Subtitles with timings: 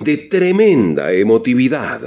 [0.00, 2.00] de tremenda emotividad.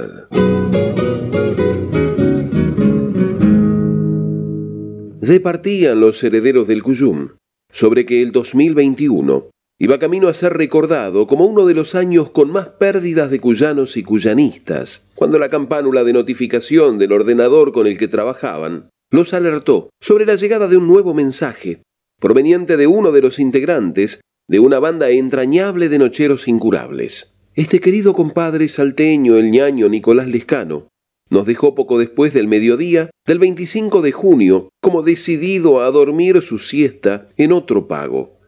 [5.20, 7.30] Departían los herederos del Cuyum
[7.70, 12.50] sobre que el 2021 iba camino a ser recordado como uno de los años con
[12.50, 17.96] más pérdidas de cuyanos y cuyanistas, cuando la campánula de notificación del ordenador con el
[17.96, 21.82] que trabajaban los alertó sobre la llegada de un nuevo mensaje,
[22.20, 27.37] proveniente de uno de los integrantes de una banda entrañable de nocheros incurables.
[27.58, 30.86] Este querido compadre salteño, el ñaño Nicolás Lescano,
[31.28, 36.60] nos dejó poco después del mediodía del 25 de junio, como decidido a dormir su
[36.60, 38.38] siesta en otro pago.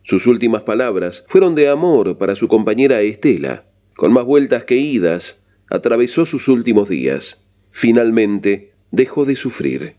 [0.00, 3.66] Sus últimas palabras fueron de amor para su compañera Estela.
[3.94, 7.50] Con más vueltas que idas, atravesó sus últimos días.
[7.70, 9.96] Finalmente, dejó de sufrir.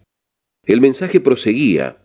[0.65, 2.03] El mensaje proseguía.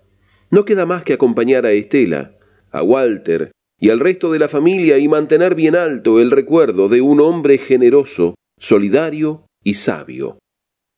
[0.51, 2.37] No queda más que acompañar a Estela,
[2.71, 3.55] a Walter
[3.85, 7.59] y al resto de la familia y mantener bien alto el recuerdo de un hombre
[7.59, 10.39] generoso, solidario y sabio.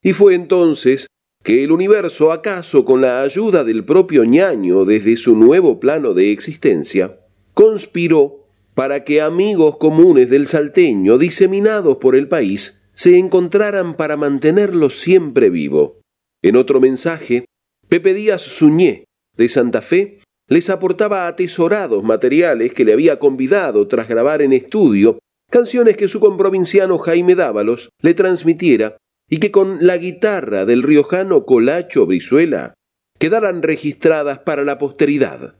[0.05, 1.09] Y fue entonces
[1.42, 6.31] que el universo, acaso con la ayuda del propio ñaño desde su nuevo plano de
[6.31, 7.19] existencia,
[7.55, 14.91] conspiró para que amigos comunes del salteño diseminados por el país se encontraran para mantenerlo
[14.91, 16.03] siempre vivo.
[16.41, 17.47] En otro mensaje,
[17.89, 24.08] Pepe Díaz Suñé, de Santa Fe, les aportaba atesorados materiales que le había convidado tras
[24.08, 25.19] grabar en estudio
[25.50, 28.97] canciones que su comprovinciano Jaime Dávalos le transmitiera
[29.28, 32.74] y que con la guitarra del riojano Colacho Brizuela
[33.18, 35.57] quedaran registradas para la posteridad.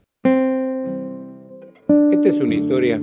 [2.11, 3.01] Esta es una historia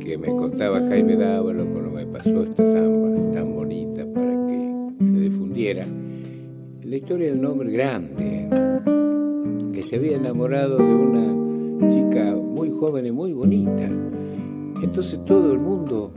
[0.00, 5.20] que me contaba Jaime Dávalo cuando me pasó esta samba tan bonita para que se
[5.20, 5.86] difundiera.
[6.82, 8.48] La historia de un hombre grande
[9.72, 13.88] que se había enamorado de una chica muy joven y muy bonita.
[14.82, 16.12] Entonces todo el mundo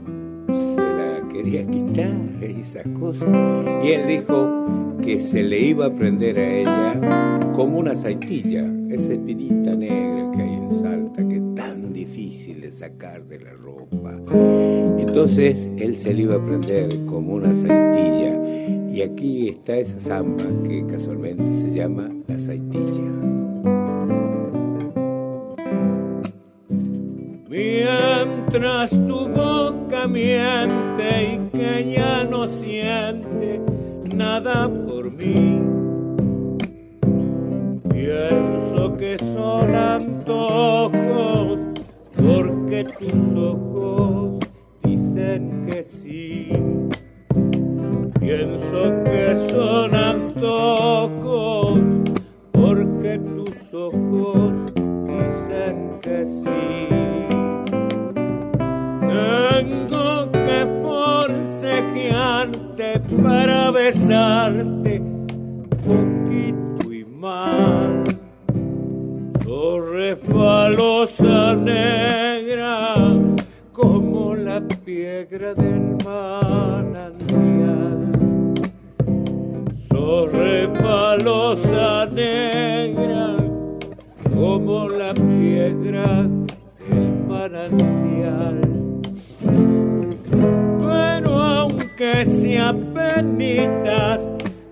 [1.36, 3.28] quería quitar esas cosas.
[3.84, 9.12] Y él dijo que se le iba a prender a ella como una saitilla, esa
[9.12, 14.18] espinita negra que hay en Salta, que es tan difícil de sacar de la ropa.
[14.98, 18.42] Entonces él se le iba a prender como una saitilla.
[18.90, 23.35] Y aquí está esa samba que casualmente se llama la saitilla.
[27.56, 33.62] Mientras tu boca miente y que ya no siente
[34.14, 35.62] nada por mí,
[37.88, 41.60] pienso que son antojos
[42.14, 44.38] porque tus ojos
[44.82, 46.50] dicen que sí.
[48.20, 51.80] Pienso que son antojos
[52.52, 54.74] porque tus ojos
[55.06, 57.05] dicen que sí.
[59.56, 65.00] Tengo que forcejearte para besarte
[65.82, 68.04] poquito y mal.
[69.42, 72.96] Sorrefalosa negra
[73.72, 78.12] como la piedra del manantial.
[79.88, 83.38] Sorrefalosa negra
[84.34, 86.28] como la piedra
[86.90, 88.55] del manantial.
[92.24, 94.30] Sea penitas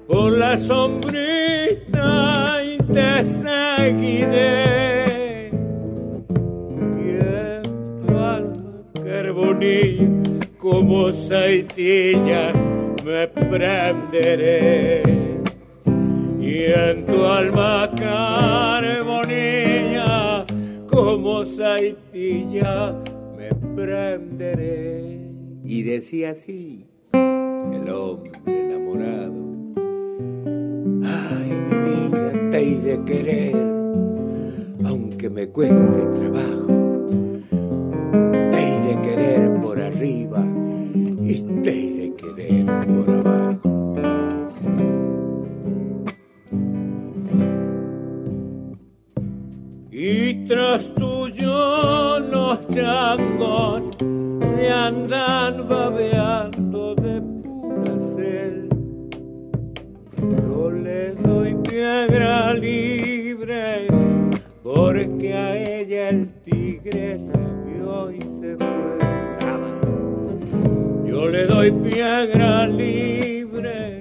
[0.09, 1.05] por la sombrita
[2.65, 4.71] y te seguiré.
[7.01, 7.63] Y en
[8.07, 8.53] tu alma
[9.05, 10.23] carbonilla
[10.59, 12.53] como saitilla
[13.05, 15.03] me prenderé.
[16.41, 18.95] Y en tu alma carbonilla
[20.89, 22.95] como saitilla
[23.75, 25.19] prenderé.
[25.65, 26.87] Y decía así,
[27.75, 29.43] el hombre enamorado.
[31.05, 33.57] Ay, mi vida, te he de querer,
[34.85, 36.67] aunque me cueste trabajo.
[38.51, 40.45] Te he de querer por arriba
[41.23, 43.35] y te he de querer por abajo.
[49.91, 53.91] Y tras tuyo los changos
[54.57, 57.34] se andan babeando de.
[60.31, 63.87] Yo le doy piedra libre
[64.63, 68.99] porque a ella el tigre la vio y se fue.
[71.07, 74.01] Yo le doy piedra libre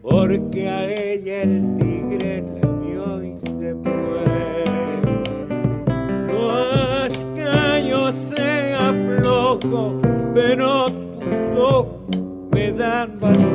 [0.00, 4.64] porque a ella el tigre la vio y se fue.
[6.28, 10.00] No es que yo sea flojo,
[10.32, 11.86] pero tus ojos
[12.52, 13.49] me dan valor.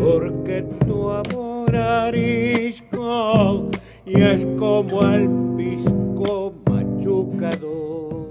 [0.00, 3.70] Porque tu amor arisco
[4.06, 8.28] y es como el pisco machucador.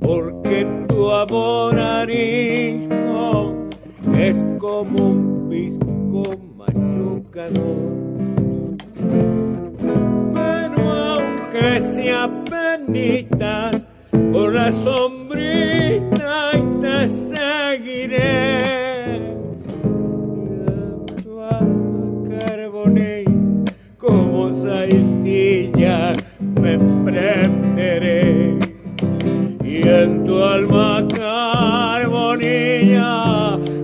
[0.00, 3.54] Porque tu amor arisco
[4.16, 7.94] es como un pisco machucador.
[10.34, 13.86] Pero aunque sea penitas,
[14.32, 17.08] por la sombrita y te
[30.24, 32.00] tu alma carbonilla,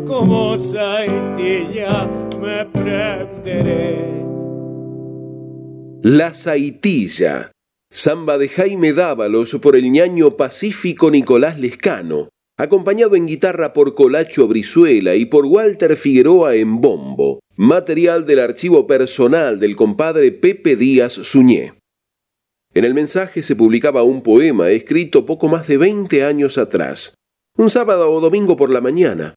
[0.06, 2.08] como saitilla,
[2.40, 4.10] me prenderé.
[6.02, 7.52] La Saitilla,
[7.90, 14.48] samba de Jaime Dávalos por el ñaño pacífico Nicolás Lescano, acompañado en guitarra por Colacho
[14.48, 21.12] Brizuela y por Walter Figueroa en bombo, material del archivo personal del compadre Pepe Díaz
[21.12, 21.79] Suñé.
[22.72, 27.14] En el mensaje se publicaba un poema escrito poco más de 20 años atrás,
[27.56, 29.34] un sábado o domingo por la mañana,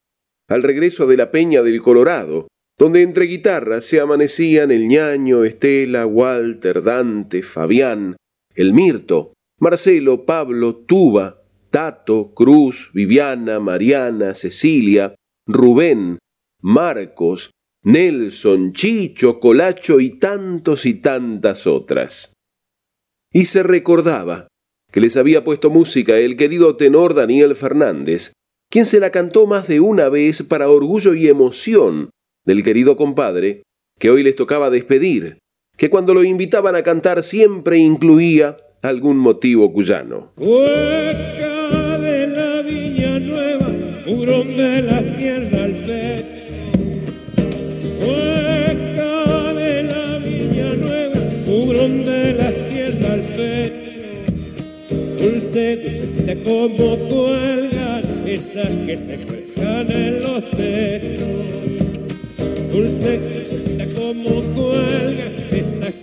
[0.47, 2.47] al regreso de la Peña del Colorado,
[2.77, 8.17] donde entre guitarras se amanecían el ñaño, Estela, Walter, Dante, Fabián,
[8.55, 11.41] el Mirto, Marcelo, Pablo, Tuba,
[11.71, 15.15] Tato, Cruz, Viviana, Mariana, Cecilia,
[15.47, 16.19] Rubén,
[16.61, 17.51] Marcos,
[17.83, 22.32] Nelson, Chicho, Colacho y tantos y tantas otras.
[23.33, 24.47] Y se recordaba
[24.91, 28.33] que les había puesto música el querido tenor Daniel Fernández,
[28.69, 32.11] quien se la cantó más de una vez para orgullo y emoción
[32.45, 33.63] del querido compadre,
[33.99, 35.39] que hoy les tocaba despedir,
[35.77, 40.31] que cuando lo invitaban a cantar siempre incluía algún motivo cuyano.
[40.37, 45.52] Hueca de la viña nueva, de la tierra
[55.53, 61.29] Dulce, dulcecita como cuelgan esas que se cuelgan en los techos.
[62.71, 65.93] Dulce, dulcecita como cuelgan esas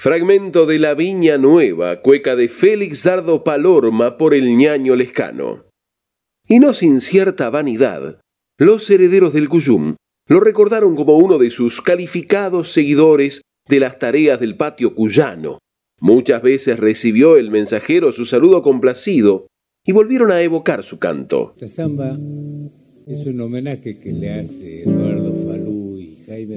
[0.00, 5.64] Fragmento de La Viña Nueva, cueca de Félix Dardo Palorma por el ñaño lescano.
[6.46, 8.20] Y no sin cierta vanidad,
[8.58, 9.96] los herederos del Cuyum
[10.28, 15.58] lo recordaron como uno de sus calificados seguidores de las tareas del patio cuyano.
[16.00, 19.48] Muchas veces recibió el mensajero su saludo complacido
[19.84, 21.56] y volvieron a evocar su canto.
[21.66, 22.16] Samba
[23.08, 26.56] es un homenaje que le hace Eduardo Falú y Jaime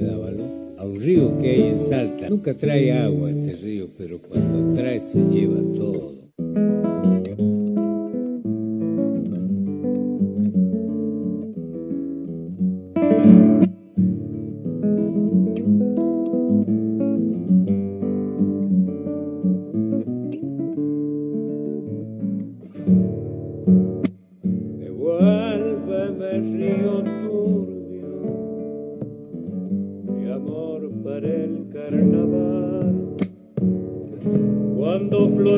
[0.82, 2.28] a un río que hay en Salta.
[2.28, 6.12] Nunca trae agua este río, pero cuando trae se lleva todo.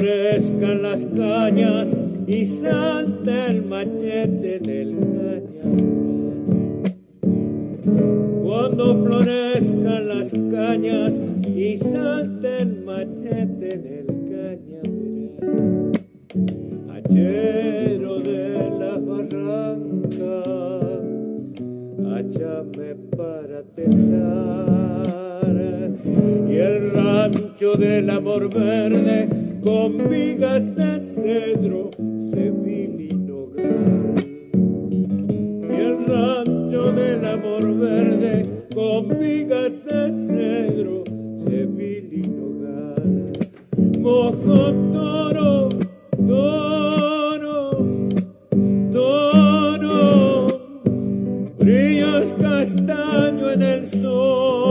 [0.05, 1.97] Florezcan las cañas
[2.27, 6.03] y salte el machete en el cañaveral.
[8.43, 15.93] Cuando florezcan las cañas y salte el machete en el cañaveral.
[16.91, 20.45] Hachero de las barrancas,
[22.13, 25.15] háchame para techar.
[26.47, 31.91] Y el rancho del amor verde con vigas de cedro,
[32.31, 33.15] sevil y.
[35.73, 41.05] Y el rancho del amor verde con vigas de cedro,
[41.47, 42.29] sevil y
[44.01, 45.69] mojo toro,
[46.29, 47.99] toro,
[48.93, 50.47] toro,
[51.59, 54.64] brillas castaño en el sol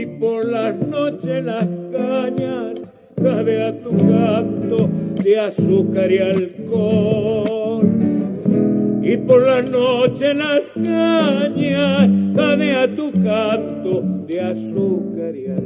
[0.00, 2.74] y por las noches las cañas
[3.22, 4.88] a tu canto
[5.22, 7.86] de azúcar y alcohol.
[9.02, 15.59] Y por la noche las cañas a tu canto de azúcar y alcohol.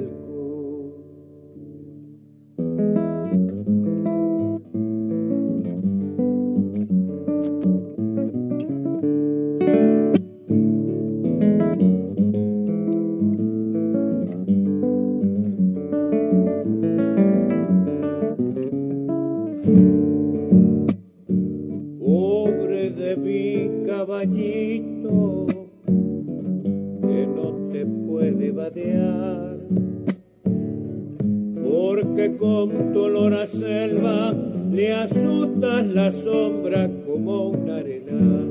[32.66, 33.04] Con tu
[33.34, 34.32] a selva
[34.70, 38.48] le asustas la sombra como un arenal.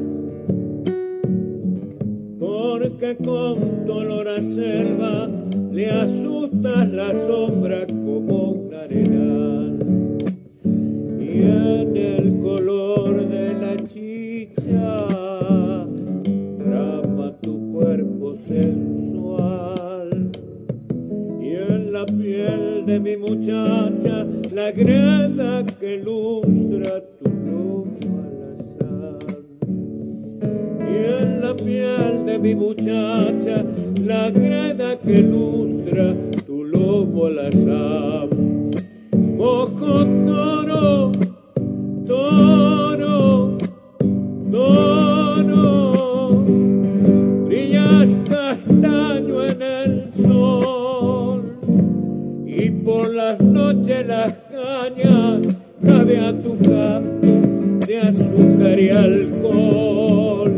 [2.40, 5.30] Porque con tu olor a selva
[5.72, 9.80] le asustas la sombra como un arenal.
[11.20, 11.42] Y
[22.94, 24.24] de mi muchacha,
[24.54, 27.88] la greda que lustra tu
[28.24, 29.42] al azar.
[30.80, 33.66] Y en la piel de mi muchacha,
[34.00, 38.30] la greda que lustra tu lomo al azar.
[39.38, 41.12] Mojo toro, toro,
[53.84, 55.42] noches las cañas
[55.86, 57.28] cabe a tu canto
[57.86, 60.54] de azúcar y alcohol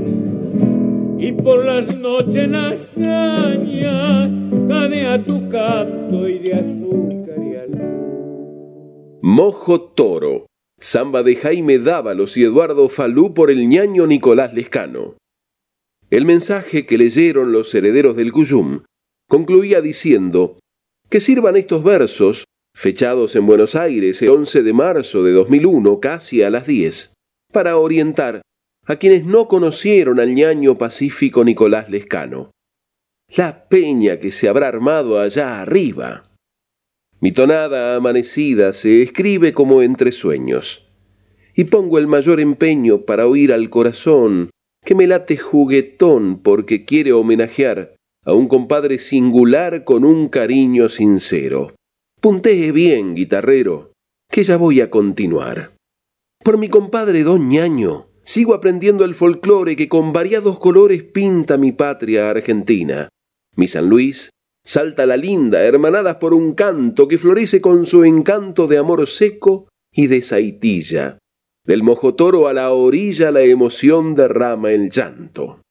[1.18, 4.30] y por las noches las cañas
[4.70, 10.46] cabe a tu canto y de azúcar y alcohol Mojo Toro
[10.80, 15.16] Samba de Jaime Dávalos y Eduardo Falú por el ñaño Nicolás Lescano.
[16.12, 18.82] El mensaje que leyeron los herederos del Cuyum
[19.28, 20.60] concluía diciendo
[21.10, 26.44] que sirvan estos versos, fechados en Buenos Aires el 11 de marzo de 2001, casi
[26.44, 27.14] a las 10,
[27.54, 28.42] para orientar
[28.86, 32.52] a quienes no conocieron al ñaño pacífico Nicolás Lescano.
[33.34, 36.30] La peña que se habrá armado allá arriba.
[37.22, 40.92] Mi tonada amanecida se escribe como entre sueños,
[41.56, 44.50] y pongo el mayor empeño para oír al corazón
[44.84, 51.74] que me late juguetón porque quiere homenajear a un compadre singular con un cariño sincero.
[52.26, 53.94] Puntee bien, guitarrero,
[54.32, 55.76] que ya voy a continuar.
[56.44, 61.72] Por mi compadre don Ñaño, sigo aprendiendo el folclore que con variados colores pinta mi
[61.72, 63.10] patria argentina.
[63.56, 64.32] Mi San Luis,
[64.66, 69.70] salta la linda, hermanadas por un canto que florece con su encanto de amor seco
[69.94, 71.20] y de saitilla.
[71.64, 75.62] Del mojotoro a la orilla la emoción derrama el llanto.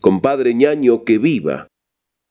[0.00, 1.66] Compadre ñaño que viva,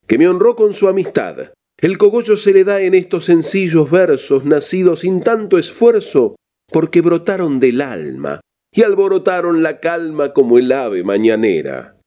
[0.07, 1.51] que me honró con su amistad.
[1.81, 6.35] El cogollo se le da en estos sencillos versos nacidos sin tanto esfuerzo,
[6.71, 11.97] porque brotaron del alma y alborotaron la calma como el ave mañanera.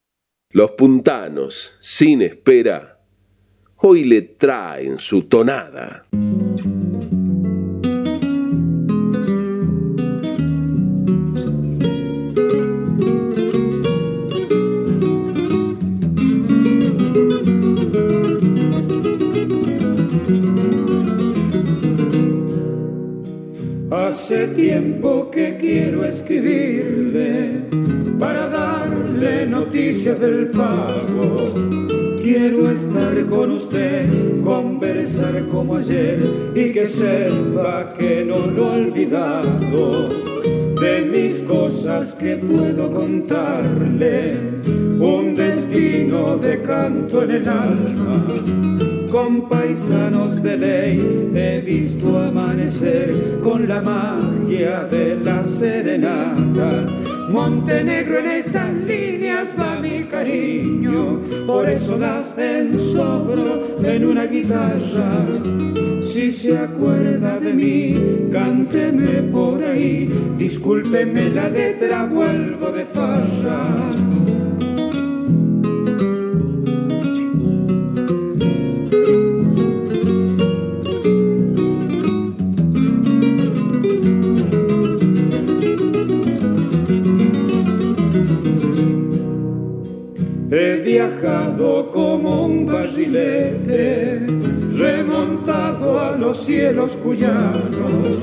[0.51, 3.01] Los puntanos, sin espera,
[3.77, 6.07] hoy le traen su tonada.
[24.23, 27.59] Hace tiempo que quiero escribirle
[28.21, 31.53] para darle noticias del pago.
[32.23, 36.23] Quiero estar con usted, conversar como ayer
[36.55, 40.09] y que sepa que no lo he olvidado.
[40.81, 44.37] De mis cosas que puedo contarle,
[45.01, 48.25] un destino de canto en el alma
[49.13, 56.87] con paisanos de ley he visto amanecer con la magia de la serenata.
[57.29, 65.27] Montenegro en estas líneas va mi cariño, por eso las ensobro en una guitarra.
[66.03, 73.77] Si se acuerda de mí, cánteme por ahí, discúlpeme la letra, vuelvo de farra.
[96.33, 98.19] Los cielos cuyanos,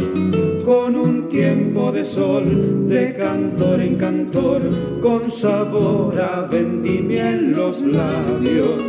[0.66, 4.64] con un tiempo de sol, de cantor en cantor,
[5.00, 8.82] con sabor a vendimia en los labios.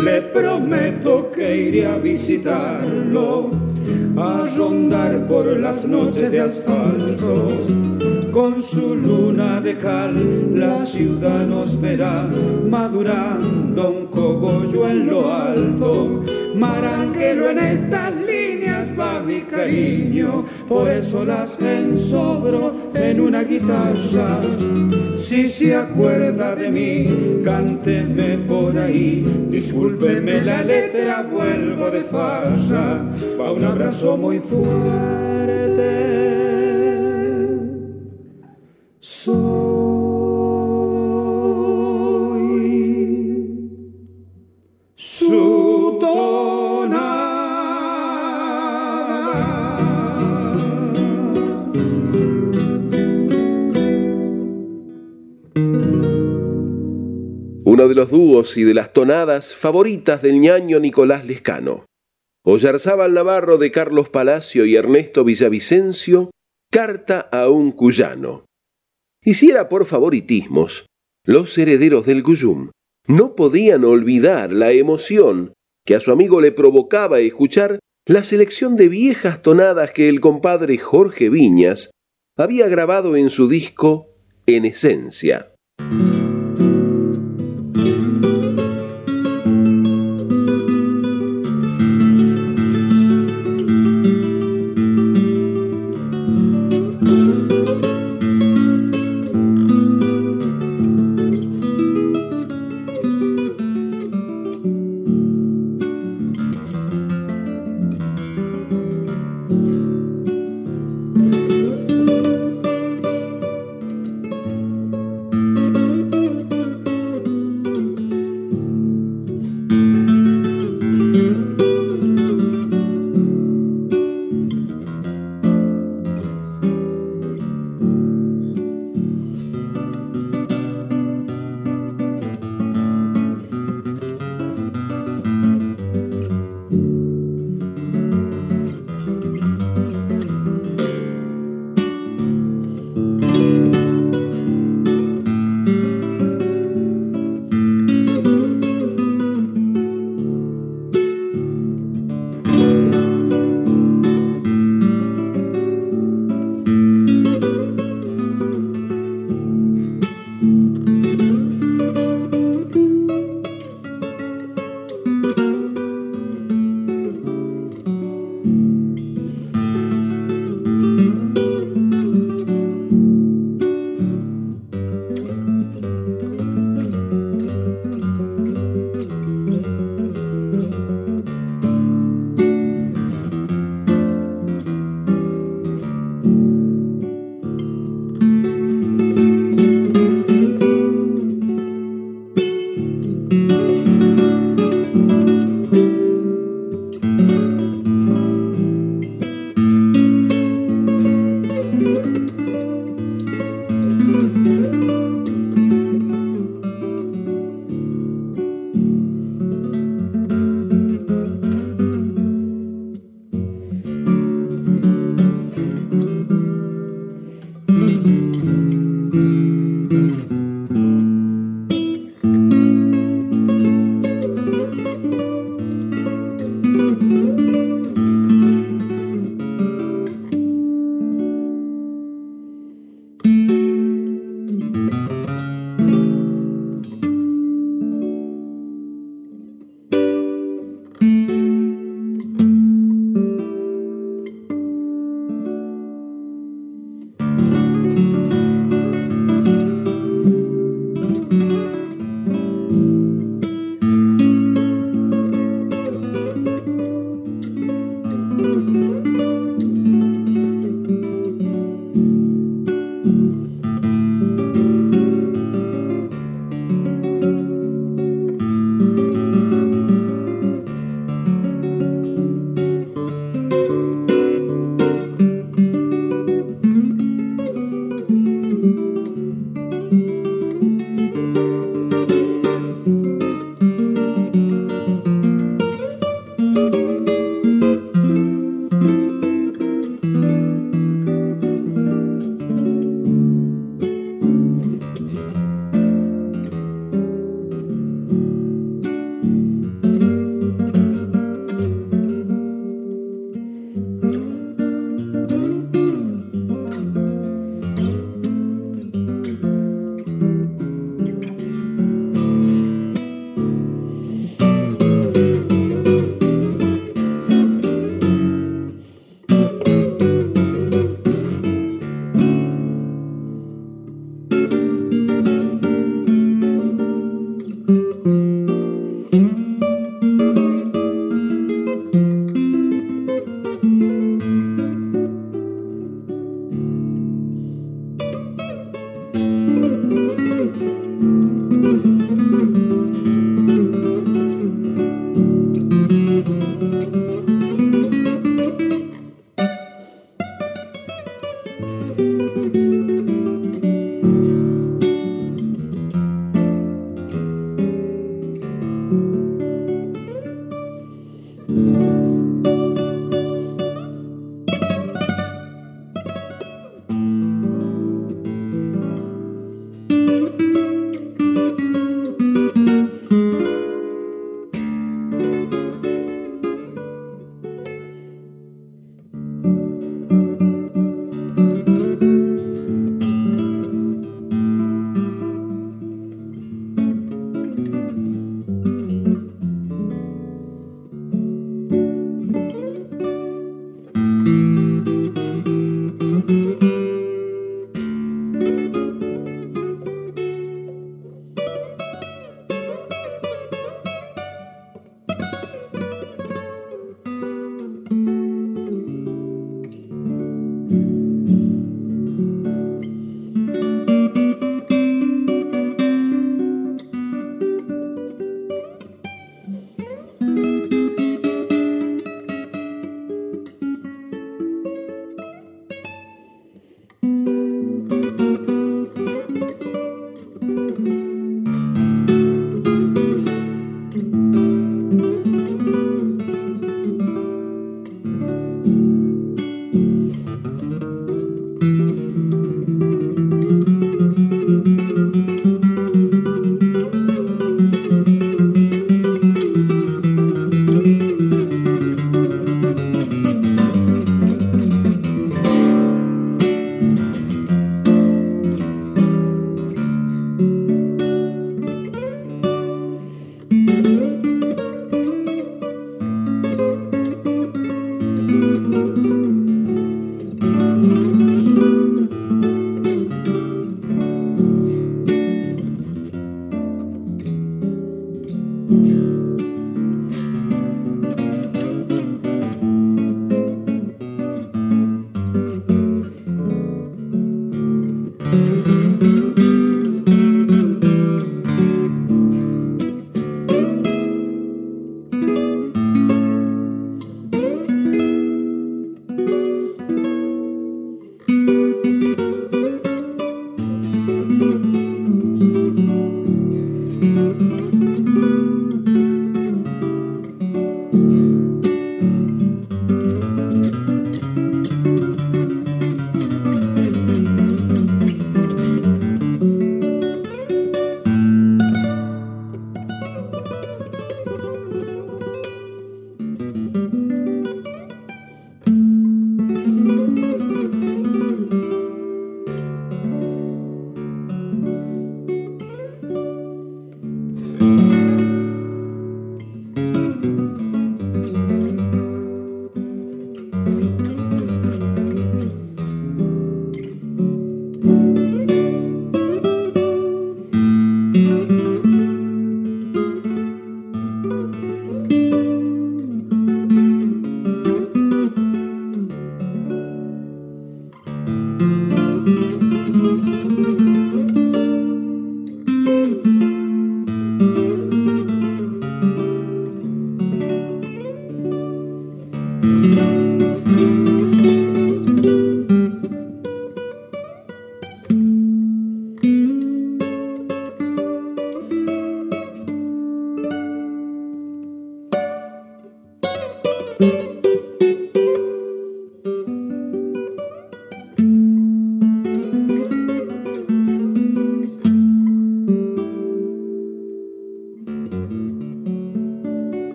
[0.00, 3.50] Le prometo que iré a visitarlo,
[4.16, 7.48] a rondar por las noches de asfalto
[8.30, 12.28] con su luna de cal, la ciudad nos verá
[12.70, 16.22] madurando un cogollo en lo alto.
[16.54, 17.58] Maranquero en
[17.92, 18.17] va
[19.28, 24.40] mi cariño, por eso las ensobro en una guitarra.
[25.18, 33.04] Si se acuerda de mí, cánteme por ahí, discúlpeme la letra, vuelvo de farsa,
[33.36, 36.17] pa' un abrazo muy fuerte.
[57.88, 61.86] De los dúos y de las tonadas favoritas del ñaño Nicolás Lescano.
[62.44, 66.30] Ollarzábal Navarro de Carlos Palacio y Ernesto Villavicencio,
[66.70, 68.44] Carta a un cuyano.
[69.22, 70.86] Y si era por favoritismos,
[71.24, 72.70] los herederos del Guyum
[73.06, 75.54] no podían olvidar la emoción
[75.84, 80.78] que a su amigo le provocaba escuchar la selección de viejas tonadas que el compadre
[80.78, 81.90] Jorge Viñas
[82.36, 84.08] había grabado en su disco
[84.46, 85.52] En Esencia.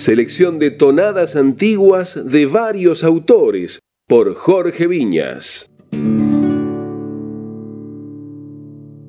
[0.00, 5.70] Selección de tonadas antiguas de varios autores por Jorge Viñas.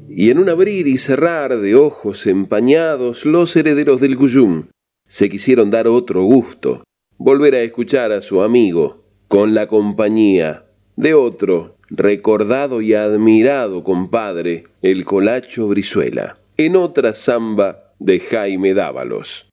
[0.09, 4.65] Y en un abrir y cerrar de ojos empañados, los herederos del Guyum
[5.07, 6.83] se quisieron dar otro gusto,
[7.17, 10.65] volver a escuchar a su amigo, con la compañía
[10.97, 19.47] de otro recordado y admirado compadre, el Colacho Brizuela, en otra samba de Jaime Dávalos.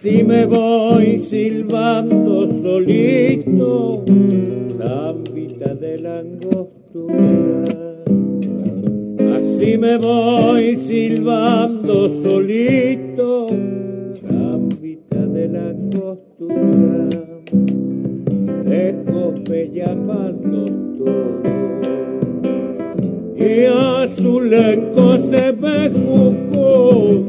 [0.00, 4.04] Si me voy silbando solito,
[4.78, 7.64] zambita de la angostura.
[9.34, 12.87] Así me voy silbando solito,
[23.68, 27.24] azulencos de Bejuco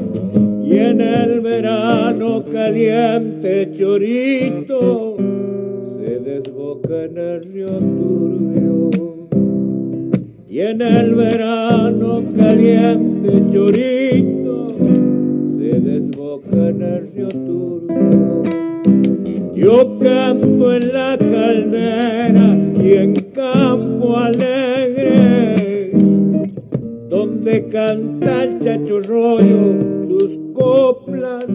[0.63, 5.17] y en el verano caliente chorito
[5.97, 8.89] se desboca en el río Turbio.
[10.47, 14.75] Y en el verano caliente chorito
[15.57, 18.43] se desboca en el río Turbio.
[19.55, 24.98] Yo canto en la caldera y en campo alegre,
[27.49, 31.45] donde canta el chachorroyo sus coplas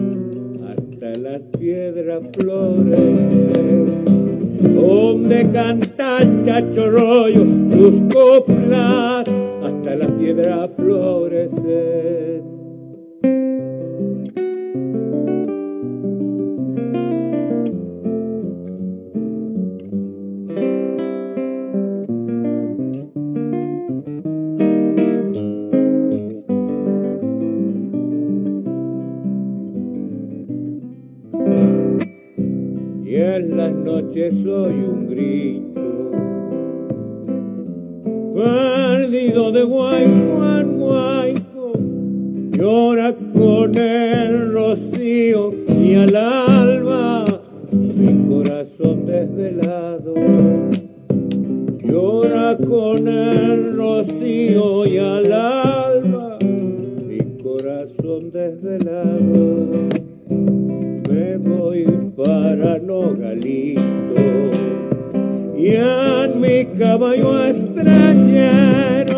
[0.67, 4.03] hasta las piedras florecen.
[4.75, 9.23] Donde canta el chachorroyo sus coplas
[9.63, 12.34] hasta las piedras florecen.
[33.43, 36.11] Noche soy un grito,
[38.33, 41.73] perdido de guayco en guayco,
[42.51, 47.25] llora con el rocío y al alba
[47.71, 50.13] mi corazón desvelado.
[51.83, 60.04] Llora con el rocío y al alba mi corazón desvelado
[62.15, 63.81] para Nogalito
[65.57, 69.15] y en mi caballo extrañero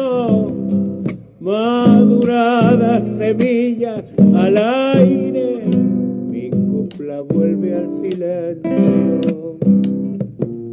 [1.40, 4.04] madurada semilla
[4.36, 5.62] al aire
[6.30, 9.58] mi copla vuelve al silencio.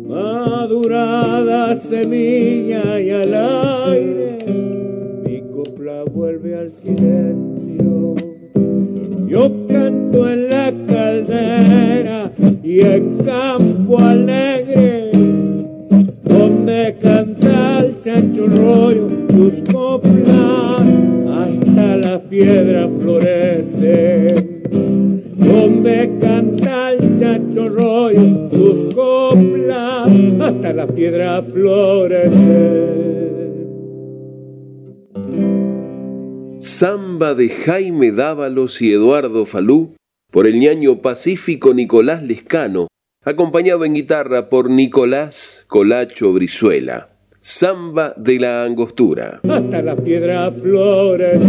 [0.07, 4.39] Madurada semilla y al aire
[5.27, 8.15] mi copla vuelve al silencio.
[9.27, 9.64] Yo
[10.15, 12.31] en la caldera
[12.63, 15.11] y en campo alegre,
[16.23, 20.83] donde canta el chanchorroyo sus coplas,
[21.29, 24.55] hasta las piedras florecen.
[25.37, 30.09] Donde canta el chanchorroyo sus coplas,
[30.41, 32.95] hasta las piedras florecen.
[36.59, 39.95] Samba de Jaime Dávalos y Eduardo Falú
[40.35, 42.89] por el ñaño pacífico Nicolás Lescano,
[43.25, 47.17] acompañado en guitarra por Nicolás Colacho Brizuela.
[47.39, 49.41] Samba de la Angostura.
[49.49, 51.41] Hasta la piedra flores.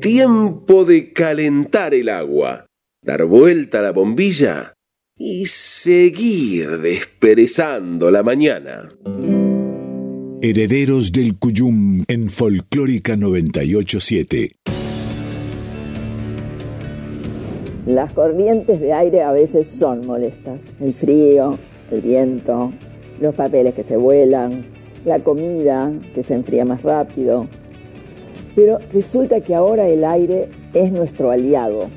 [0.00, 2.66] Tiempo de calentar el agua,
[3.06, 4.72] dar vuelta a la bombilla
[5.16, 8.90] y seguir desperezando la mañana.
[10.42, 14.52] Herederos del Cuyum en Folclórica 987.
[17.90, 20.76] Las corrientes de aire a veces son molestas.
[20.78, 21.58] El frío,
[21.90, 22.70] el viento,
[23.20, 24.64] los papeles que se vuelan,
[25.04, 27.48] la comida que se enfría más rápido.
[28.54, 31.88] Pero resulta que ahora el aire es nuestro aliado.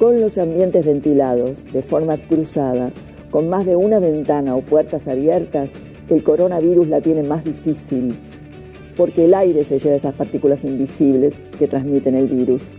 [0.00, 2.90] Con los ambientes ventilados de forma cruzada,
[3.30, 5.70] con más de una ventana o puertas abiertas,
[6.10, 8.16] el coronavirus la tiene más difícil,
[8.96, 12.72] porque el aire se lleva esas partículas invisibles que transmiten el virus.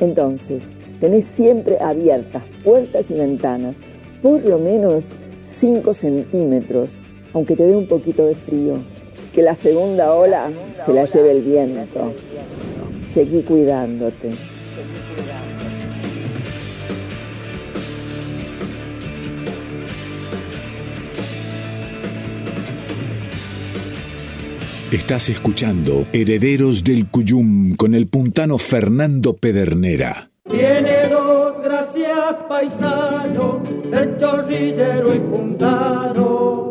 [0.00, 3.78] Entonces, tenés siempre abiertas puertas y ventanas,
[4.22, 5.06] por lo menos
[5.42, 6.92] 5 centímetros,
[7.32, 8.74] aunque te dé un poquito de frío.
[9.34, 10.50] Que la segunda ola
[10.84, 12.14] se la lleve el viento.
[13.12, 14.30] Seguí cuidándote.
[24.92, 30.29] Estás escuchando Herederos del Cuyum con el puntano Fernando Pedernera.
[30.48, 36.70] Tiene dos gracias paisanos, ser chorrillero y puntano.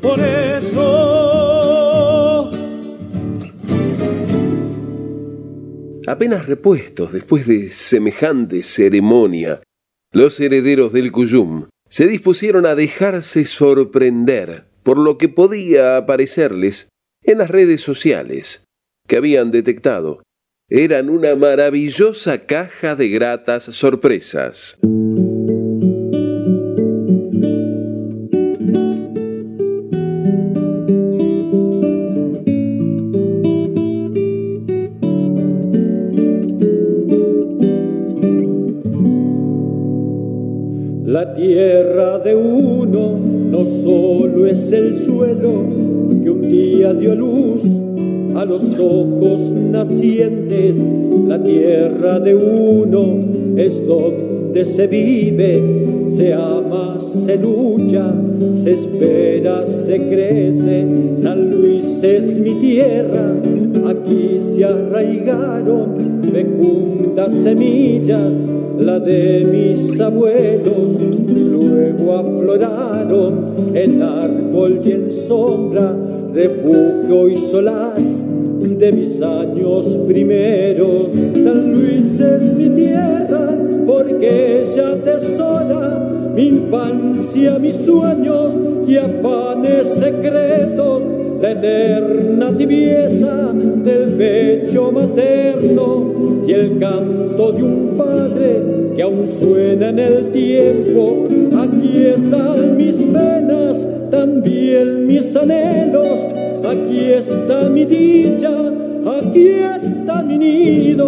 [0.00, 0.89] por eso.
[6.10, 9.62] Apenas repuestos después de semejante ceremonia,
[10.12, 16.88] los herederos del Cuyum se dispusieron a dejarse sorprender por lo que podía aparecerles
[17.22, 18.64] en las redes sociales
[19.06, 20.20] que habían detectado.
[20.68, 24.80] Eran una maravillosa caja de gratas sorpresas.
[41.30, 45.62] La tierra de uno no solo es el suelo
[46.20, 47.62] que un día dio luz
[48.34, 50.74] a los ojos nacientes,
[51.28, 53.20] la tierra de uno
[53.56, 58.14] es donde se vive, se ama, se lucha,
[58.52, 60.86] se espera, se crece.
[61.16, 63.34] San Luis es mi tierra,
[63.86, 68.34] aquí se arraigaron fecundas semillas,
[68.78, 70.92] la de mis abuelos,
[71.26, 75.96] luego afloraron en árbol y en sombra,
[76.32, 78.24] refugio y solaz
[78.80, 81.10] de mis años primeros.
[81.34, 83.54] San Luis es mi tierra
[83.86, 85.79] porque ella tesora
[86.40, 91.02] mi infancia, mis sueños y afanes secretos,
[91.42, 98.62] la eterna tibieza del pecho materno y el canto de un padre
[98.96, 101.24] que aún suena en el tiempo.
[101.58, 106.20] Aquí están mis penas, también mis anhelos,
[106.64, 108.56] aquí está mi dicha,
[109.18, 111.06] aquí está mi nido,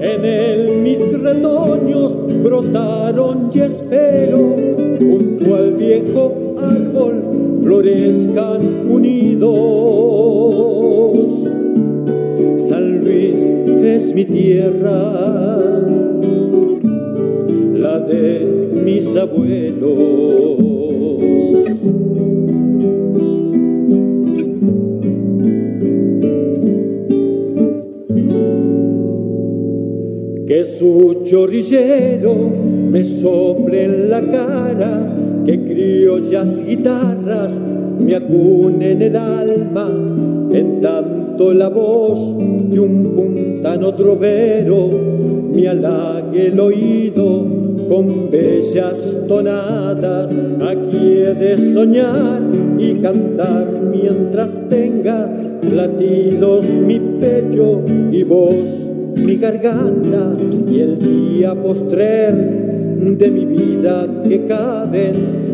[0.00, 4.54] en él mis retoños brotaron y espero,
[4.98, 7.22] junto al viejo árbol
[7.62, 9.54] florezcan unidos.
[12.68, 13.40] San Luis
[13.84, 15.70] es mi tierra,
[17.74, 20.64] la de mis abuelos.
[30.46, 35.04] Que su chorrillero me sople en la cara,
[35.44, 37.60] que criollas guitarras
[37.98, 39.88] me acunen el alma,
[40.52, 44.90] en tanto la voz de un puntano trovero
[45.52, 47.44] me halague el oído
[47.88, 50.30] con bellas tonadas.
[50.60, 52.42] Aquí he de soñar
[52.78, 55.28] y cantar mientras tenga
[55.68, 57.82] latidos mi pecho
[58.12, 58.68] y voz
[59.16, 60.36] mi garganta
[60.70, 62.63] y el día postrer
[63.04, 65.12] de mi vida que cabe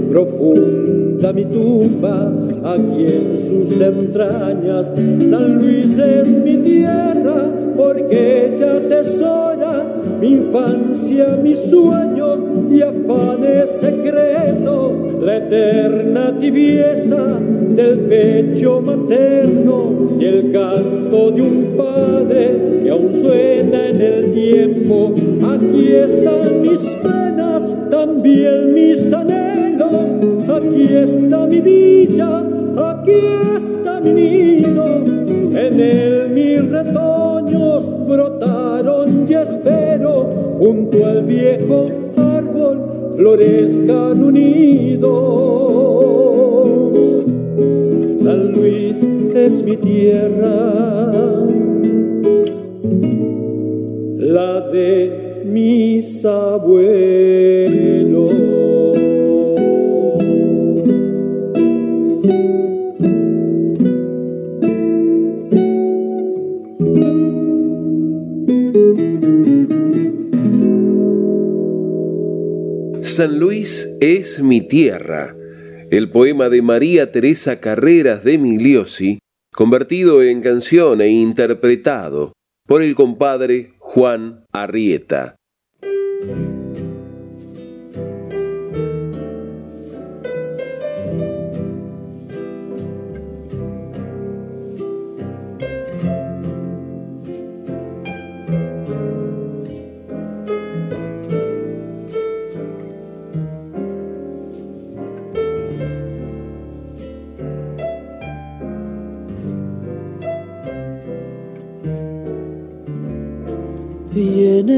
[0.09, 2.33] profunda mi tumba
[2.63, 4.93] aquí en sus entrañas
[5.29, 9.85] San Luis es mi tierra porque ella atesora
[10.21, 12.41] mi infancia mis sueños
[12.71, 17.41] y afanes secretos la eterna tibieza
[17.75, 25.15] del pecho materno y el canto de un padre que aún suena en el tiempo.
[25.43, 27.00] Aquí están mis
[28.01, 30.07] también mis anhelos,
[30.49, 32.39] aquí está mi dicha,
[32.93, 33.21] aquí
[33.59, 34.87] está mi nido,
[35.55, 45.11] en él mis retoños brotaron y espero junto al viejo árbol florezcan unidos.
[48.23, 50.73] San Luis es mi tierra,
[54.17, 57.70] la de mis abuelos.
[73.21, 75.37] San Luis es mi tierra,
[75.91, 79.18] el poema de María Teresa Carreras de Migliosi,
[79.53, 82.33] convertido en canción e interpretado
[82.66, 85.37] por el compadre Juan Arrieta.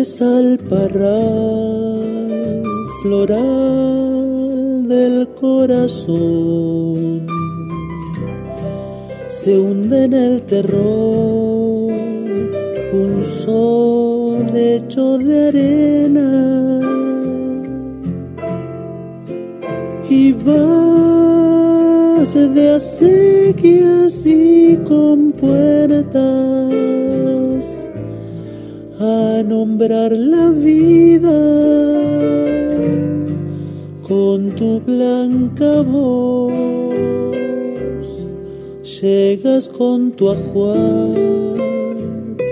[0.02, 2.02] Vienes al parral
[3.02, 7.24] floral del corazón,
[9.28, 11.92] se hunde en el terror
[12.92, 16.80] un sol hecho de arena.
[20.10, 20.74] Y vas
[22.34, 26.71] de acequias y con puertas
[29.52, 31.40] nombrar la vida
[34.08, 36.54] con tu blanca voz.
[38.96, 41.16] Llegas con tu ajuar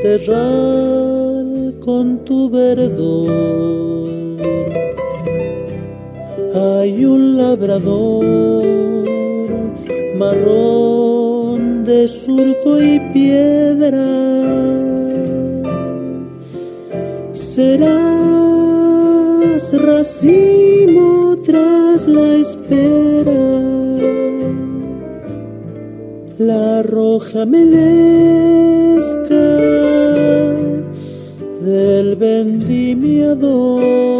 [0.03, 3.31] terral, con tu verdor.
[6.69, 8.25] Hay un labrador
[10.19, 14.90] marrón de surco y piedra
[17.61, 23.43] serás racimo tras la espera.
[26.39, 29.47] La roja melesca
[31.69, 34.20] del vendimiador.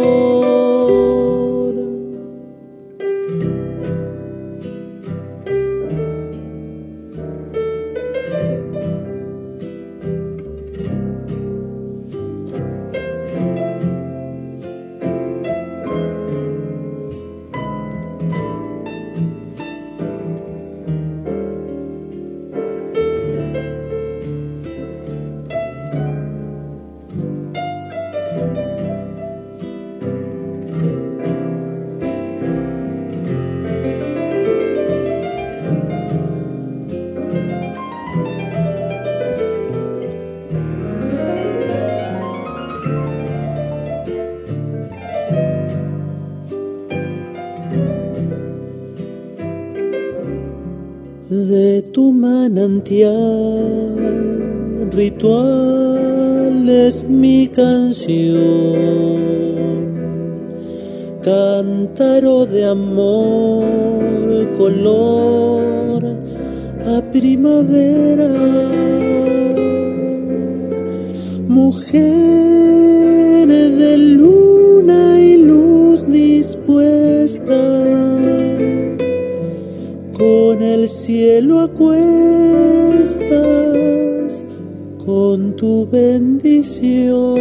[81.41, 83.25] Cielo acuestas
[85.03, 87.35] con tu bendición.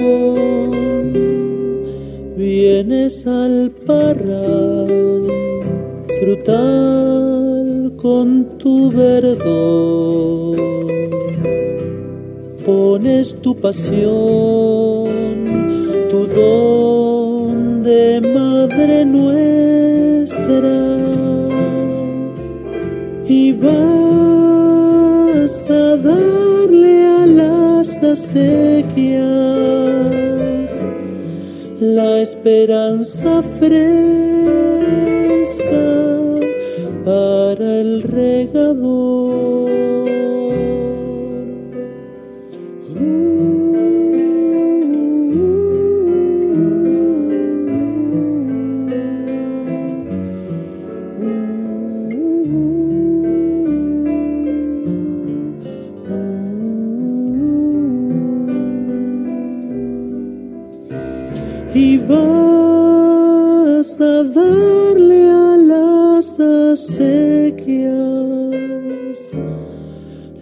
[2.36, 5.22] Vienes al parral
[6.20, 10.58] frutal con tu verdor.
[12.64, 15.10] Pones tu pasión,
[16.10, 20.99] tu don de madre nuestra
[23.32, 23.70] y vas
[25.70, 29.20] a darle a las acequias
[31.80, 33.70] la esperanza fresca
[37.04, 39.19] para el regador.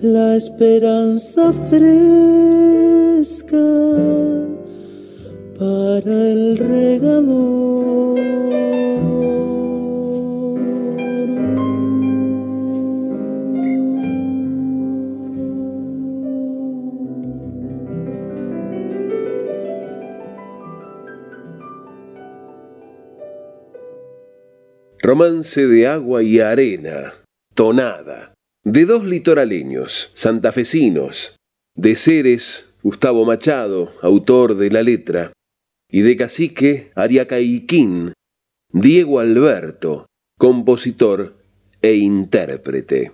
[0.03, 1.77] La esperanza fresca
[5.59, 8.68] para el regador.
[25.09, 27.15] Romance de agua y arena,
[27.55, 31.37] tonada, de dos litoraleños, santafesinos,
[31.75, 35.33] de Ceres, Gustavo Machado, autor de la letra,
[35.91, 38.13] y de Cacique, Ariacaiquín,
[38.71, 40.05] Diego Alberto,
[40.39, 41.39] compositor
[41.81, 43.13] e intérprete.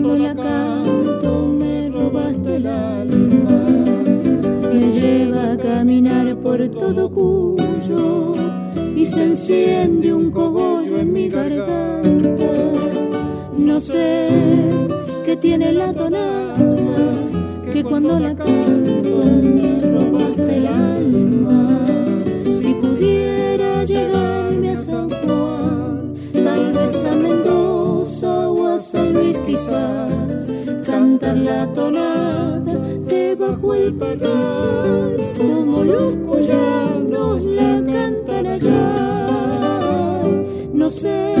[0.00, 3.58] Cuando la canto me robaste el alma.
[4.72, 8.32] Me lleva a caminar por todo Cuyo
[8.96, 12.50] y se enciende un cogollo en mi garganta.
[13.58, 14.28] No sé
[15.26, 16.54] qué tiene la tonada,
[17.70, 21.29] que cuando la canto me robaste el alma.
[31.34, 32.74] La tonada
[33.06, 39.26] debajo el pagar, como los cuyanos la cantan allá.
[40.72, 41.34] No sé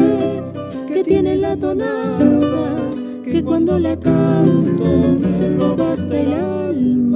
[0.88, 2.76] qué tiene la tonada,
[3.24, 4.86] que cuando la canto
[5.20, 7.09] me robaste el alma.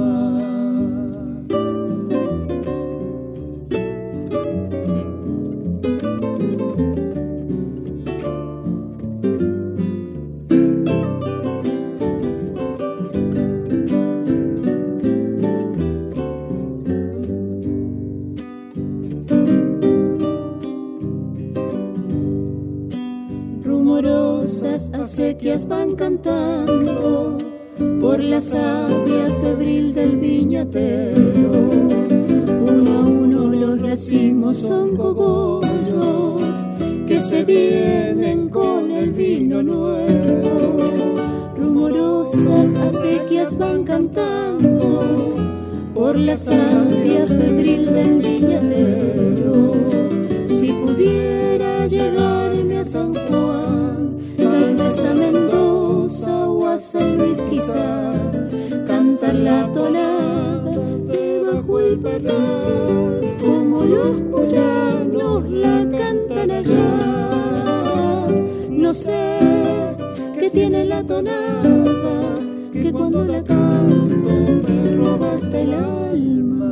[25.35, 27.37] Acequias van cantando
[27.99, 31.51] por la savia febril del viñatero.
[32.69, 36.41] Uno a uno los racimos son cogollos
[37.05, 40.77] que se vienen con el vino nuevo.
[41.57, 45.33] Rumorosas acequias van cantando
[45.93, 49.94] por la savia febril del viñatero.
[56.97, 58.43] San Luis quizás,
[58.87, 60.71] cantar la tonada
[61.11, 66.97] debajo el parral, como los cuyanos la cantan allá.
[68.69, 69.37] No sé
[70.39, 72.37] qué tiene la tonada,
[72.71, 74.29] que cuando la canto
[74.65, 76.64] me robaste el alma.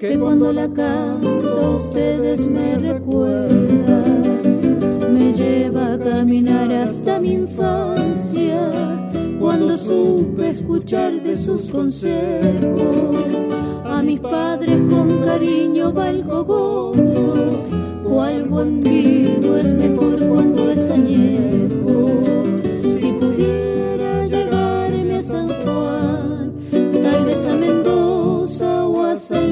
[0.00, 4.04] Que cuando la canto ustedes me recuerda.
[5.12, 8.70] Me lleva a caminar hasta mi infancia,
[9.38, 13.16] cuando supe escuchar de sus consejos.
[13.84, 16.24] A mis padres con cariño va el
[18.04, 21.71] cual buen vino es mejor cuando es añejo.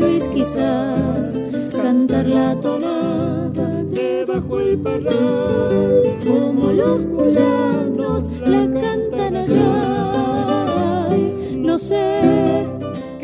[0.00, 1.36] Luis quizás,
[1.72, 11.08] cantar la tonada debajo el parral, como los cuyanos la cantan allá.
[11.56, 12.40] No sé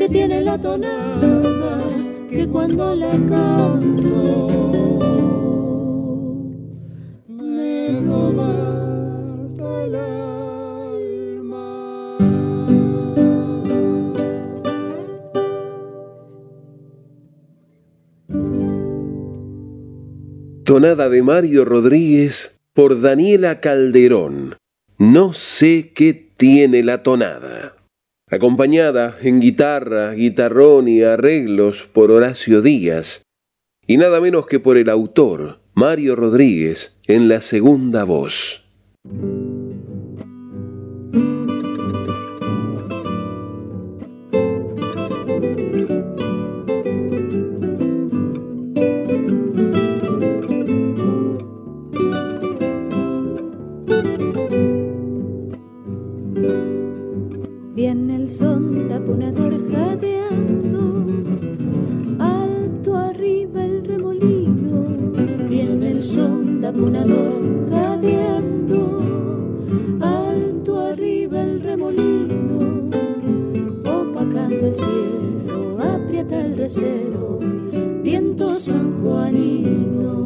[0.09, 1.79] tiene la tonada
[2.31, 4.76] que cuando la canto
[20.95, 24.57] De Mario Rodríguez por Daniela Calderón.
[24.99, 27.75] No sé qué tiene la tonada.
[28.31, 33.23] Acompañada en guitarra, guitarrón y arreglos por Horacio Díaz.
[33.85, 38.65] Y nada menos que por el autor, Mario Rodríguez, en la segunda voz.
[76.67, 77.39] Recero,
[78.03, 80.25] viento sanjuanino.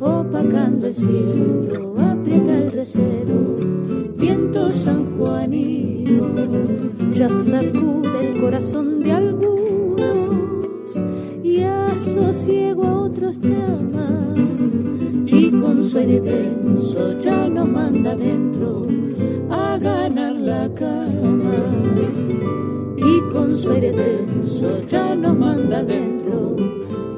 [0.00, 3.58] Opacando el cielo, aprieta el recero,
[4.16, 6.24] viento sanjuanino.
[7.12, 11.02] Ya sacude el corazón de algunos
[11.44, 14.34] y asosiego a otros llama.
[15.26, 18.86] Y con su aire denso ya nos manda adentro
[19.50, 21.79] a ganar la cama.
[23.32, 26.56] Con su aire denso ya nos manda adentro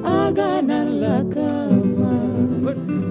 [0.03, 2.19] a ganar la cama.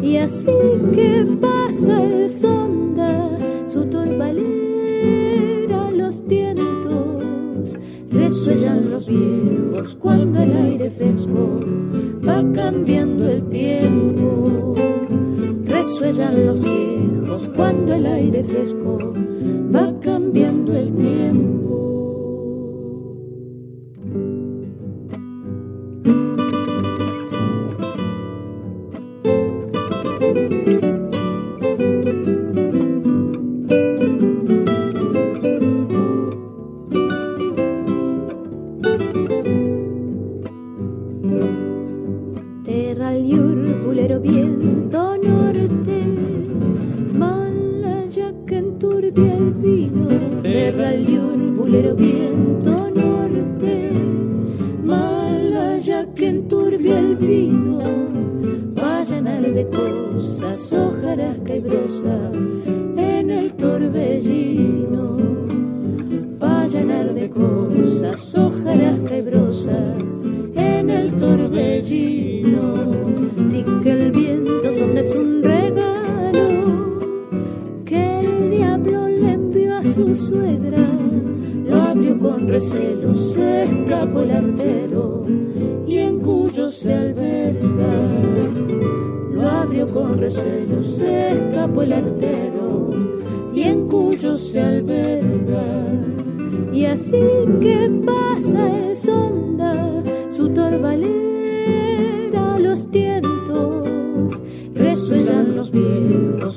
[0.01, 0.53] Y así
[0.95, 3.29] que pasa el sonda,
[3.67, 7.77] su torbalera, los tientos,
[8.11, 11.61] resuellan los viejos cuando el aire fresco
[12.27, 14.75] va cambiando el tiempo.
[15.65, 19.15] Resuellan los viejos cuando el aire fresco
[19.75, 21.82] va cambiando el tiempo.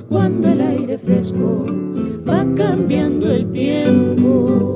[0.10, 1.66] Cuando el aire fresco
[2.28, 4.76] va cambiando el tiempo.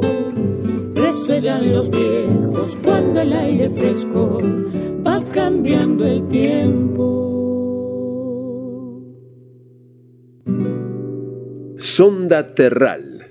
[0.94, 4.40] Resuellan los viejos cuando el aire fresco
[5.06, 7.26] va cambiando el tiempo.
[11.76, 13.26] Sonda Terral,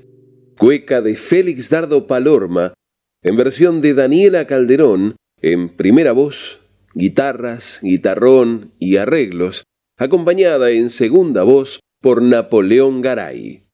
[0.58, 2.74] cueca de Félix Dardo Palorma,
[3.22, 6.60] en versión de Daniela Calderón, en primera voz,
[6.94, 9.62] guitarras, guitarrón y arreglos,
[9.98, 13.64] acompañada en segunda voz por Napoleón Garay.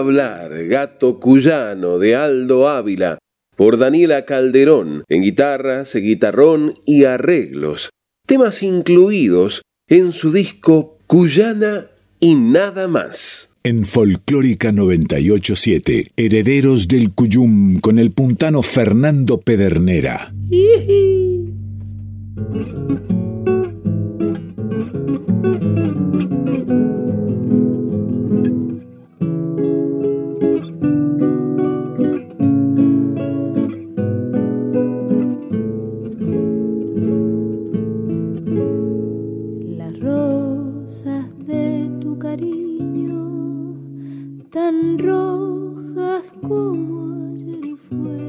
[0.00, 3.18] hablar, Gato Cuyano, de Aldo Ávila,
[3.56, 7.90] por Daniela Calderón, en guitarras, guitarrón y arreglos,
[8.26, 11.86] temas incluidos en su disco Cuyana
[12.18, 13.54] y nada más.
[13.62, 20.32] En Folclórica 987, Herederos del Cuyum con el puntano Fernando Pedernera.
[46.40, 48.26] como ayer fueron.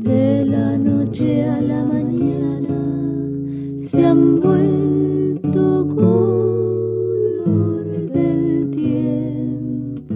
[0.00, 2.78] De la noche a la mañana
[3.78, 10.14] se han vuelto color del tiempo.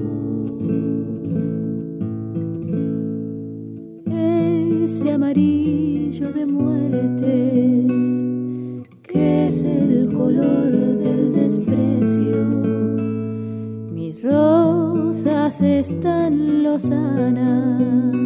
[4.84, 7.86] Ese amarillo de muerte
[9.02, 10.77] que es el color
[14.28, 18.16] rosas están lozanas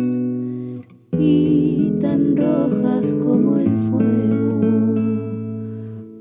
[1.19, 4.95] y tan rojas como el fuego,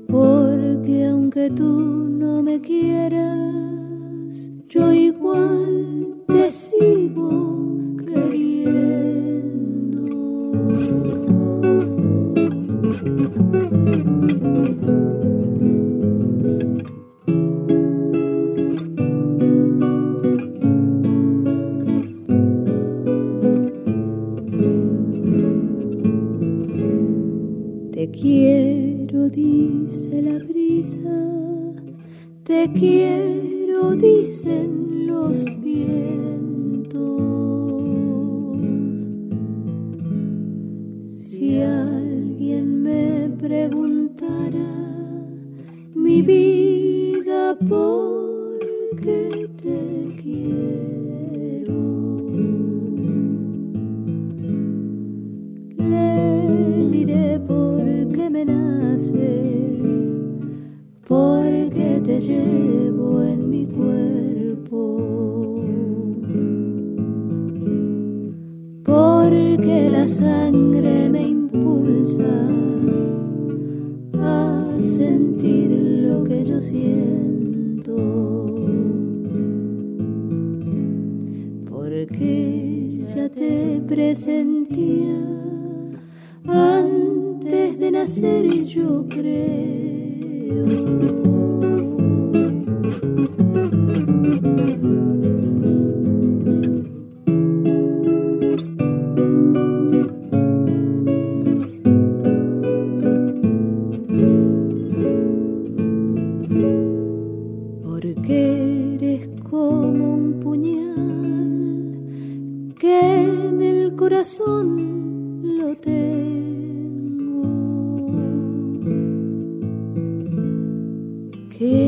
[0.08, 7.61] porque aunque tú no me quieras, yo igual te sigo.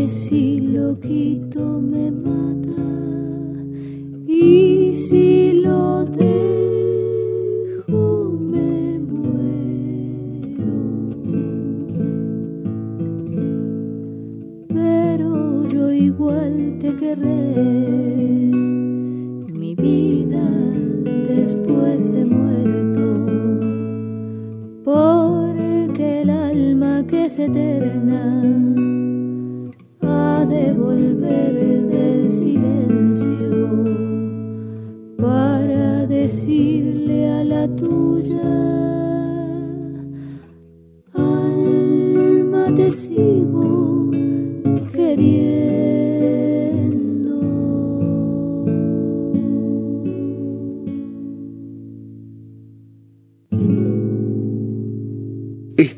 [0.09, 2.73] si lo quito me mata
[4.27, 6.79] y si lo dejo
[8.39, 9.23] me muero.
[14.69, 18.51] Pero yo igual te querré,
[19.53, 20.49] mi vida
[21.27, 23.27] después de muerto,
[24.85, 28.74] porque el alma que es eterna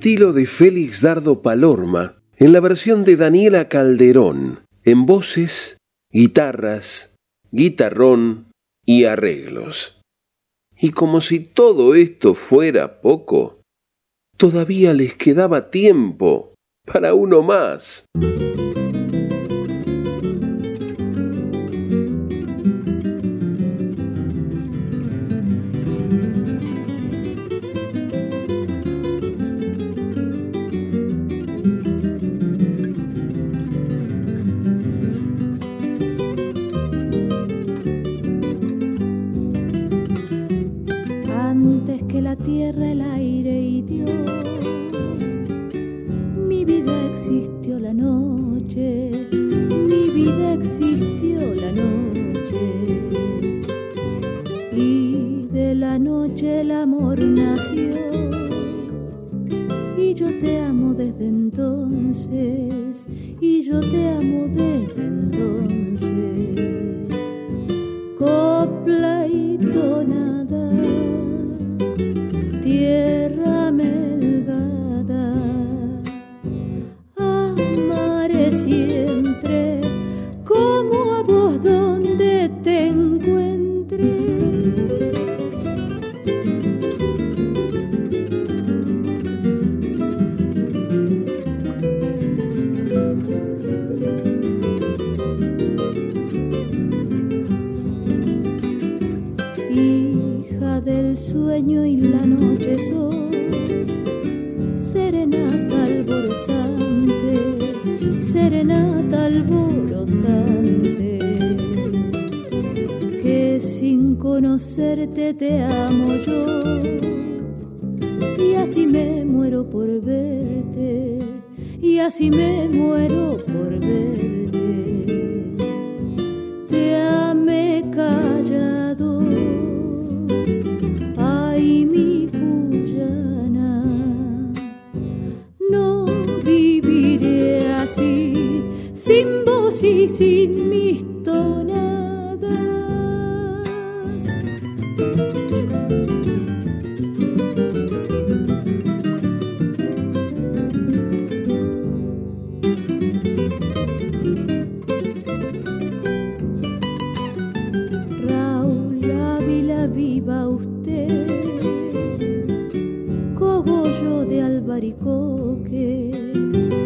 [0.06, 5.78] estilo de Félix Dardo Palorma, en la versión de Daniela Calderón, en voces,
[6.12, 7.16] guitarras,
[7.50, 8.52] guitarrón
[8.84, 9.95] y arreglos.
[10.78, 13.60] Y como si todo esto fuera poco,
[14.36, 16.54] todavía les quedaba tiempo
[16.84, 18.06] para uno más.
[56.86, 57.96] Amor nació.
[59.98, 63.08] Y yo te amo desde entonces,
[63.40, 65.85] y yo te amo desde entonces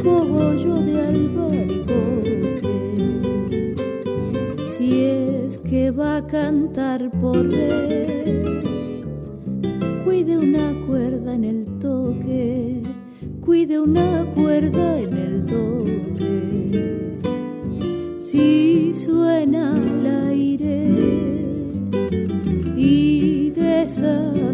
[0.03, 2.55] cogollo de albaricoque.
[4.59, 9.03] Si es que va a cantar por rey,
[10.05, 12.83] cuide una cuerda en el toque,
[13.41, 17.19] cuide una cuerda en el toque.
[18.17, 20.93] Si suena al aire
[22.77, 24.50] y desafina,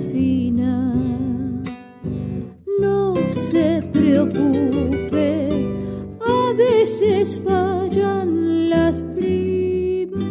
[6.20, 10.24] a veces fallan las primas.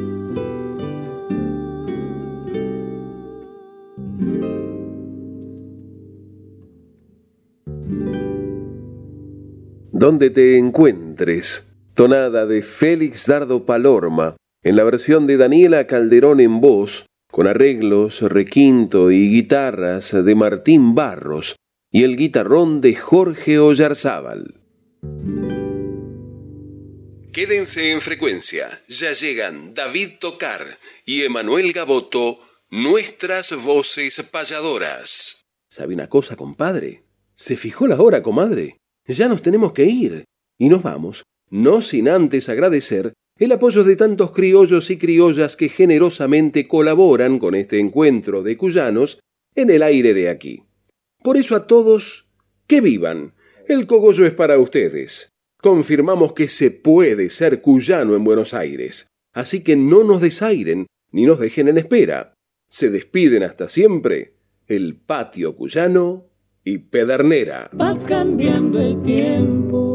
[9.91, 16.59] Donde te encuentres, tonada de Félix Dardo Palorma, en la versión de Daniela Calderón en
[16.59, 21.55] voz, con arreglos, requinto y guitarras de Martín Barros
[21.95, 24.59] y el guitarrón de Jorge Ollarzábal.
[27.31, 30.61] Quédense en frecuencia, ya llegan David Tocar
[31.05, 32.37] y Emanuel Gaboto,
[32.69, 35.45] nuestras voces payadoras.
[35.69, 37.05] ¿Sabe una cosa, compadre?
[37.33, 38.75] Se fijó la hora, comadre.
[39.07, 40.25] Ya nos tenemos que ir.
[40.57, 45.69] Y nos vamos, no sin antes agradecer el apoyo de tantos criollos y criollas que
[45.69, 49.19] generosamente colaboran con este encuentro de cuyanos
[49.55, 50.64] en el aire de aquí.
[51.25, 52.29] Por eso a todos,
[52.67, 53.33] que vivan.
[53.67, 55.29] El cogollo es para ustedes.
[55.59, 59.07] Confirmamos que se puede ser cuyano en Buenos Aires.
[59.33, 62.31] Así que no nos desairen ni nos dejen en espera.
[62.69, 64.35] Se despiden hasta siempre
[64.67, 66.21] el patio cuyano
[66.63, 67.71] y Pedernera.
[67.73, 69.94] Va cambiando el tiempo